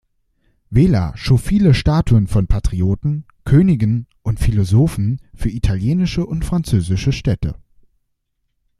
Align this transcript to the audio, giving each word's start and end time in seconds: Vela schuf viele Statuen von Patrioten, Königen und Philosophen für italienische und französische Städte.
Vela 0.71 1.11
schuf 1.15 1.43
viele 1.43 1.75
Statuen 1.75 2.25
von 2.25 2.47
Patrioten, 2.47 3.27
Königen 3.45 4.07
und 4.23 4.39
Philosophen 4.39 5.21
für 5.35 5.51
italienische 5.51 6.25
und 6.25 6.43
französische 6.43 7.11
Städte. 7.11 7.53